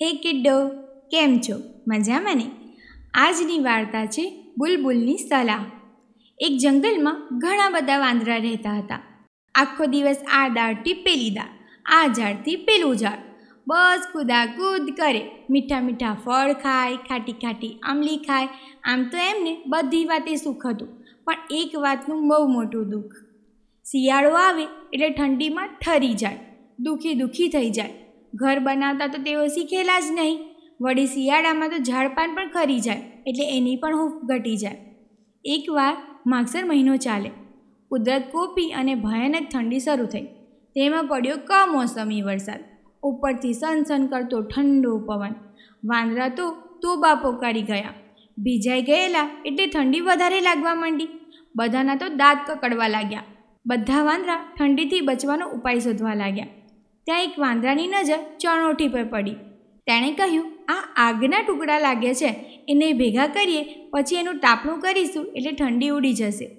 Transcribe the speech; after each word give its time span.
હે 0.00 0.08
કિડ્ડો, 0.12 0.68
કેમ 1.10 1.38
છો? 1.38 1.54
મજામાં 1.88 2.36
ને? 2.36 2.44
આજની 3.14 3.58
વાર્તા 3.58 4.06
છે 4.06 4.24
બુલબુલની 4.58 5.16
સલાહ. 5.16 5.64
એક 6.38 6.58
જંગલમાં 6.58 7.38
ઘણા 7.38 7.68
બધા 7.68 7.98
વાંદરા 7.98 8.36
રહેતા 8.36 8.76
હતા. 8.78 9.00
આખો 9.54 9.86
દિવસ 9.86 10.16
આ 10.32 10.48
દાળથી 10.48 10.92
પેલી 10.92 11.30
દાળ, 11.30 11.52
આ 11.86 12.06
ઝાડથી 12.06 12.56
પેલું 12.56 12.96
ઝાડ. 12.96 13.26
બસ 13.68 14.06
કૂદાકૂદ 14.12 14.90
કરે. 14.96 15.22
મીઠા 15.50 15.80
મીઠા 15.80 16.16
ફળ 16.24 16.52
ખાય, 16.52 16.96
ખાટી 16.96 17.32
ખાટી 17.32 17.74
આમલી 17.82 18.16
ખાય. 18.16 18.48
આમ 18.84 19.04
તો 19.04 19.18
એમને 19.18 19.62
બધી 19.66 20.04
વાતે 20.04 20.36
સુખ 20.36 20.66
હતું, 20.66 20.88
પણ 21.24 21.36
એક 21.50 21.76
વાતનું 21.76 22.28
બહુ 22.28 22.46
મોટું 22.46 22.90
દુઃખ. 22.90 23.14
શિયાળો 23.86 24.34
આવે 24.36 24.62
એટલે 24.92 25.10
ઠંડીમાં 25.10 25.68
ઠરી 25.86 26.14
જાય, 26.14 26.38
દુઃખી 26.78 27.14
દુઃખી 27.14 27.48
થઈ 27.48 27.70
જાય. 27.70 28.07
ઘર 28.34 28.58
બનાવતા 28.58 29.06
તો 29.06 29.22
તેઓ 29.22 29.46
શીખેલા 29.46 30.00
જ 30.00 30.04
નહીં. 30.10 30.38
વળી 30.80 31.06
શિયાળામાં 31.06 31.68
તો 31.68 31.76
ઝાડપાન 31.76 32.34
પણ 32.34 32.48
ખરી 32.48 32.80
જાય, 32.80 33.02
એટલે 33.26 33.56
એની 33.56 33.76
પણ 33.76 33.96
હૂંફ 33.96 34.24
ઘટી 34.24 34.56
જાય. 34.56 34.78
એકવાર 35.44 35.96
માગસર 36.26 36.64
મહિનો 36.64 36.96
ચાલે. 36.96 37.30
કુદરત 37.90 38.22
કોપી 38.32 38.70
અને 38.70 38.94
ભયાનક 38.94 39.48
ઠંડી 39.52 39.78
શરૂ 39.78 40.06
થઈ. 40.06 40.26
તેમાં 40.76 41.06
પડ્યો 41.06 41.36
કમોસમી 41.36 42.22
વરસાદ. 42.22 42.60
ઉપરથી 43.02 43.52
સનસન 43.52 44.06
કરતો 44.06 44.42
ઠંડો 44.42 44.98
પવન. 44.98 45.34
વાંદરા 45.84 46.28
તો 46.28 46.50
તોબા 46.82 47.14
પોકારી 47.14 47.62
ગયા. 47.62 47.94
ભીજાઈ 48.38 48.82
ગયેલા 48.82 49.28
એટલે 49.46 49.66
ઠંડી 49.66 50.00
વધારે 50.00 50.40
લાગવા 50.40 50.74
માંડી. 50.74 51.08
બધાના 51.56 51.94
તો 51.94 52.08
દાંત 52.08 52.38
કકડવા 52.50 52.88
લાગ્યા. 52.88 53.22
બધા 53.66 54.02
વાંદરા 54.02 54.40
ઠંડીથી 54.58 55.00
બચવાનો 55.00 55.48
ઉપાય 55.48 55.78
શોધવા 55.78 56.14
લાગ્યા. 56.14 56.46
ત્યાં 57.08 57.22
એક 57.22 57.38
વાંદરાની 57.38 57.86
નજર 57.86 58.16
ચણોઠી 58.40 58.88
પર 58.88 59.04
પડી. 59.04 59.32
તેણે 59.86 60.12
કહ્યું, 60.12 60.44
આ 60.68 60.92
આગના 60.96 61.42
ટુકડા 61.46 61.78
લાગે 61.78 62.14
છે. 62.14 62.34
એને 62.68 62.92
ભેગા 62.92 63.26
કરીએ, 63.26 63.90
પછી 63.90 64.16
એનું 64.16 64.38
તાપણું 64.38 64.80
કરીશું 64.80 65.26
એટલે 65.36 65.52
ઠંડી 65.52 65.88
ઉડી 65.88 66.12
જશે. 66.12 66.58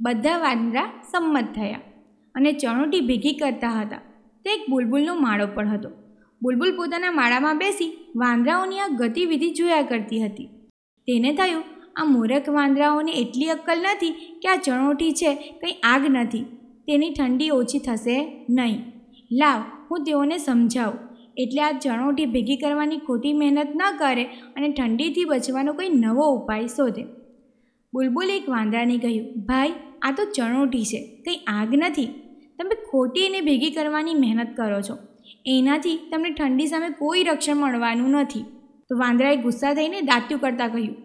બધા 0.00 0.38
વાંદરા 0.38 0.84
સંમત 1.12 1.44
થયા 1.54 1.80
અને 2.34 2.52
ચણોટી 2.52 3.00
ભેગી 3.00 3.32
કરતા 3.32 3.68
હતા. 3.68 3.96
તે 4.44 4.50
એક 4.50 4.70
બુલબુલનો 4.70 5.14
માળો 5.14 5.46
પણ 5.46 5.68
હતો. 5.68 5.90
બુલબુલ 6.42 6.76
પોતાના 6.76 7.10
માળામાં 7.10 7.58
બેસી 7.58 8.12
વાંદરાઓની 8.16 8.80
આ 8.80 8.86
ગતિવિધિ 8.88 9.50
જોયા 9.50 9.82
કરતી 9.82 10.20
હતી. 10.20 10.46
તેને 11.06 11.32
થયું, 11.32 11.64
આ 11.96 12.04
મૂરખ 12.04 12.48
વાંદરાઓને 12.48 13.12
એટલી 13.12 13.46
અક્કલ 13.46 13.78
નથી 13.78 14.10
કે 14.10 14.48
આ 14.48 14.56
ચણોઠી 14.56 15.12
છે, 15.12 15.34
કંઈ 15.34 15.72
આગ 15.72 16.06
નથી. 16.08 16.44
તેની 16.86 17.10
ઠંડી 17.10 17.50
ઓછી 17.50 17.78
થશે 17.78 18.46
નહીં. 18.50 18.92
લાવ 19.32 19.77
હું 19.90 20.04
તેઓને 20.04 20.36
સમજાવું. 20.38 21.00
એટલે 21.36 21.62
આ 21.62 21.72
ચણોઠી 21.72 22.26
ભેગી 22.26 22.56
કરવાની 22.56 22.98
ખોટી 22.98 23.32
મહેનત 23.32 23.74
ન 23.76 23.82
કરે 23.98 24.24
અને 24.56 24.68
ઠંડીથી 24.68 25.24
બચવાનો 25.24 25.72
કોઈ 25.72 25.88
નવો 25.88 26.26
ઉપાય 26.34 26.66
શોધે. 26.66 27.04
બુલબુલ 27.92 28.30
એક 28.30 28.48
વાંદરાને 28.48 28.96
કહ્યું, 28.98 29.26
ભાઈ, 29.44 29.72
આ 30.02 30.12
તો 30.12 30.24
ચણોઠી 30.36 30.84
છે, 30.84 31.00
કંઈ 31.24 31.36
આગ 31.46 31.74
નથી. 31.74 32.08
તમે 32.58 32.74
ખોટી 32.90 33.20
એને 33.20 33.40
ભેગી 33.40 33.70
કરવાની 33.70 34.14
મહેનત 34.14 34.50
કરો 34.56 34.80
છો. 34.80 34.96
એનાથી 35.46 35.96
તમને 36.10 36.30
ઠંડી 36.30 36.66
સામે 36.66 36.88
કોઈ 36.88 37.24
રક્ષણ 37.24 37.56
મળવાનું 37.56 38.10
નથી. 38.10 38.44
તો 38.90 38.98
વાંદરાએ 38.98 39.36
ગુસ્સા 39.36 39.74
થઈને 39.74 40.00
દાંત્યું 40.00 40.40
કરતાં 40.40 40.68
કહ્યું, 40.68 40.96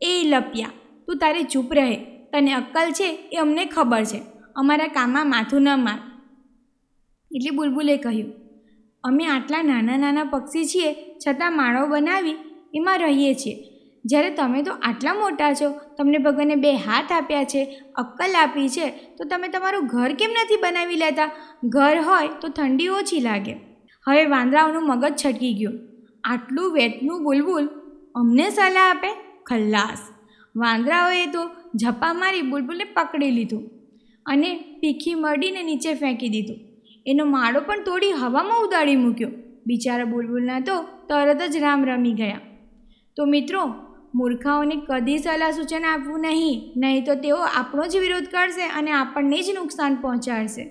એ 0.00 0.12
લપિયા, 0.24 0.76
તું 1.06 1.18
તારે 1.18 1.42
ચૂપ 1.42 1.72
રહે. 1.72 1.96
તને 2.32 2.52
અક્કલ 2.52 2.90
છે 2.90 3.08
એ 3.32 3.36
અમને 3.36 3.64
ખબર 3.64 4.04
છે. 4.04 4.20
અમારા 4.56 4.86
કામમાં 4.86 5.30
માથું 5.30 5.62
ન 5.62 5.84
માર. 5.84 5.98
એટલે 7.30 7.50
બુલબુલે 7.50 7.96
કહ્યું, 7.96 8.32
અમે 9.04 9.26
આટલા 9.26 9.62
નાના 9.62 9.96
નાના 9.96 10.24
પક્ષી 10.24 10.64
છીએ, 10.64 10.90
છતાં 11.26 11.56
માળો 11.56 11.86
બનાવી 11.86 12.36
એમાં 12.74 12.98
રહીએ 12.98 13.34
છીએ. 13.34 13.56
જ્યારે 14.04 14.30
તમે 14.30 14.62
તો 14.62 14.72
આટલા 14.72 15.14
મોટા 15.14 15.54
છો, 15.54 15.68
તમને 15.98 16.18
ભગવાને 16.18 16.54
બે 16.54 16.72
હાથ 16.72 17.12
આપ્યા 17.12 17.44
છે, 17.44 17.82
અક્કલ 17.94 18.36
આપી 18.36 18.68
છે, 18.68 18.90
તો 18.90 19.24
તમે 19.24 19.48
તમારું 19.48 19.86
ઘર 19.86 20.12
કેમ 20.12 20.30
નથી 20.30 20.56
બનાવી 20.56 20.96
લેતા? 20.96 21.30
ઘર 21.64 21.96
હોય 22.00 22.28
તો 22.40 22.48
ઠંડી 22.48 22.88
ઓછી 22.88 23.20
લાગે. 23.20 23.52
હવે 24.06 24.24
વાંદરાઓનું 24.24 24.86
મગજ 24.86 25.14
છટકી 25.26 25.54
ગયું. 25.54 25.78
આટલું 26.24 26.72
વેટનું 26.72 27.24
બુલબુલ 27.24 27.66
અમને 28.14 28.50
સલાહ 28.50 28.90
આપે? 28.90 29.08
ખલ્લાસ. 29.46 29.98
વાંદરાઓએ 30.56 31.26
તો 31.26 31.50
ઝપા 31.76 32.12
મારી 32.12 32.42
બુલબુલને 32.42 32.84
પકડી 32.84 33.30
લીધું 33.30 33.70
અને 34.26 34.56
પીખી 34.80 35.14
મરડીને 35.14 35.62
નીચે 35.62 35.94
ફેંકી 35.94 36.28
દીધું. 36.28 36.56
એનો 37.06 37.24
માળો 37.24 37.60
પણ 37.60 37.84
તોડી 37.84 38.12
હવામાં 38.12 38.60
ઉડાડી 38.60 38.96
મૂક્યો. 38.96 39.28
બિચારા 39.66 40.04
બુલબુલના 40.04 40.60
તો 40.60 40.82
તરત 40.82 41.42
જ 41.42 41.56
રામ 41.56 41.84
રમી 41.84 42.12
ગયા. 42.12 42.40
તો 43.16 43.24
મિત્રો, 43.24 43.74
મૂર્ખાઓને 44.14 44.82
કદી 44.86 45.18
સલાહ 45.18 45.50
સૂચન 45.50 45.84
આપવું 45.84 46.20
નહીં 46.20 46.72
નહીં 46.76 47.04
તો 47.04 47.14
તેઓ 47.14 47.36
આપણો 47.36 47.86
જ 47.86 47.96
વિરોધ 47.96 48.24
કરશે 48.24 48.66
અને 48.66 48.90
આપણને 48.90 49.42
જ 49.42 49.50
નુકસાન 49.54 49.94
પહોંચાડશે. 49.94 50.64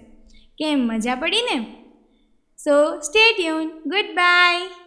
કેમ, 0.58 0.80
મજા 0.80 1.16
પડી 1.16 1.42
ને? 1.42 1.66
So 2.58 3.00
stay 3.00 3.34
tune 3.38 3.68
goodbye 4.16 4.85